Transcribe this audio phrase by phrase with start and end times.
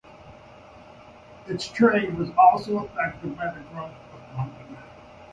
[1.45, 4.77] Its trade was also affected by the growth of London.